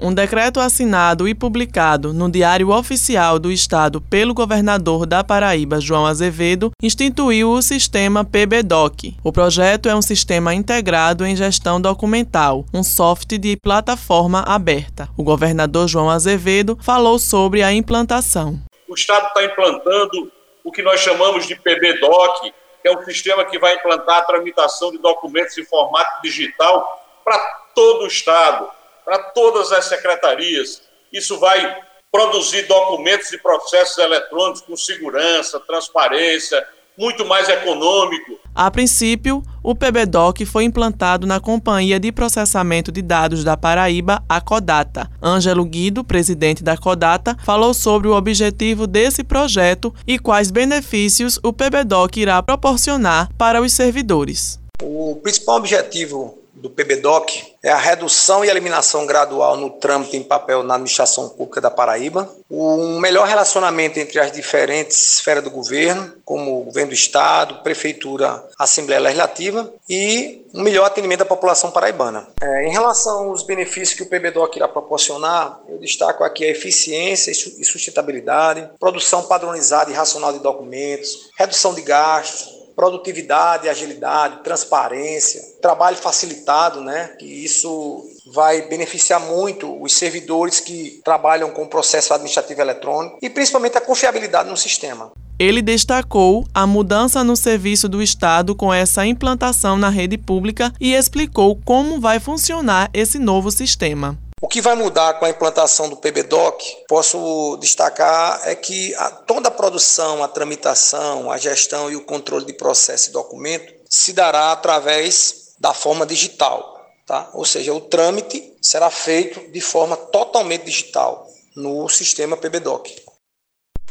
[0.00, 6.06] Um decreto assinado e publicado no Diário Oficial do Estado pelo governador da Paraíba, João
[6.06, 9.16] Azevedo, instituiu o sistema PBDoc.
[9.24, 15.08] O projeto é um sistema integrado em gestão documental, um software de plataforma aberta.
[15.16, 18.56] O governador João Azevedo falou sobre a implantação.
[18.88, 20.30] O Estado está implantando
[20.62, 24.92] o que nós chamamos de PBDoc, que é um sistema que vai implantar a tramitação
[24.92, 26.86] de documentos em formato digital
[27.24, 27.36] para
[27.74, 28.77] todo o Estado
[29.08, 30.82] para todas as secretarias.
[31.10, 31.78] Isso vai
[32.12, 36.62] produzir documentos e processos eletrônicos com segurança, transparência,
[36.96, 38.38] muito mais econômico.
[38.54, 44.42] A princípio, o PBDoc foi implantado na Companhia de Processamento de Dados da Paraíba, a
[44.42, 45.08] Codata.
[45.22, 51.50] Ângelo Guido, presidente da Codata, falou sobre o objetivo desse projeto e quais benefícios o
[51.50, 54.60] PBDoc irá proporcionar para os servidores.
[54.82, 60.62] O principal objetivo do PBDOC é a redução e eliminação gradual no trâmite em papel
[60.62, 66.60] na administração pública da Paraíba, um melhor relacionamento entre as diferentes esferas do governo, como
[66.60, 72.28] o governo do Estado, prefeitura, Assembleia Legislativa, e um melhor atendimento da população paraibana.
[72.40, 77.30] É, em relação aos benefícios que o PBDOC irá proporcionar, eu destaco aqui a eficiência
[77.30, 85.96] e sustentabilidade, produção padronizada e racional de documentos, redução de gastos, produtividade, agilidade, transparência, trabalho
[85.96, 87.08] facilitado, né?
[87.18, 93.28] Que isso vai beneficiar muito os servidores que trabalham com o processo administrativo eletrônico e
[93.28, 95.10] principalmente a confiabilidade no sistema.
[95.40, 100.94] Ele destacou a mudança no serviço do Estado com essa implantação na rede pública e
[100.94, 104.16] explicou como vai funcionar esse novo sistema.
[104.40, 109.48] O que vai mudar com a implantação do PBDoc, posso destacar, é que a, toda
[109.48, 114.52] a produção, a tramitação, a gestão e o controle de processo e documento se dará
[114.52, 116.78] através da forma digital.
[117.04, 117.28] Tá?
[117.34, 122.94] Ou seja, o trâmite será feito de forma totalmente digital no sistema PBDoc.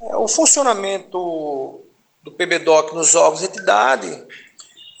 [0.00, 1.84] É, o funcionamento
[2.22, 4.26] do PBDoc nos órgãos de entidade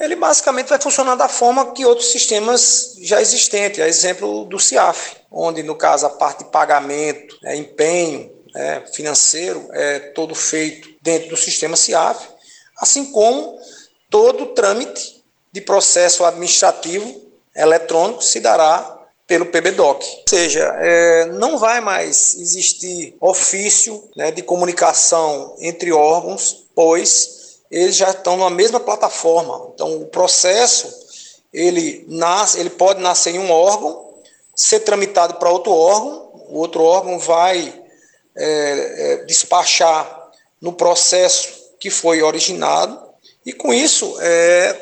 [0.02, 5.16] ele basicamente vai funcionar da forma que outros sistemas já existentes, a exemplo do CIAF,
[5.30, 11.30] onde, no caso, a parte de pagamento, é, empenho é, financeiro é todo feito dentro
[11.30, 12.28] do sistema CIAF,
[12.78, 13.58] assim como
[14.10, 17.22] todo o trâmite de processo administrativo
[17.54, 20.04] eletrônico se dará pelo PBDoc.
[20.04, 27.41] Ou seja, é, não vai mais existir ofício né, de comunicação entre órgãos, pois
[27.72, 29.70] eles já estão na mesma plataforma.
[29.74, 30.92] Então, o processo
[31.52, 34.12] ele nasce, ele pode nascer em um órgão,
[34.54, 37.82] ser tramitado para outro órgão, o outro órgão vai
[38.36, 41.48] é, é, despachar no processo
[41.80, 43.00] que foi originado
[43.44, 44.78] e com isso é,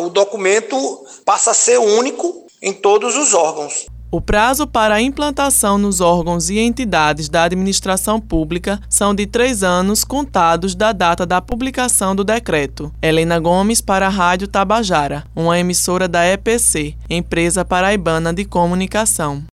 [0.00, 3.86] o documento passa a ser único em todos os órgãos.
[4.16, 9.62] O prazo para a implantação nos órgãos e entidades da administração pública são de três
[9.62, 12.90] anos contados da data da publicação do decreto.
[13.02, 19.44] Helena Gomes para a Rádio Tabajara, uma emissora da EPC, Empresa Paraibana de Comunicação.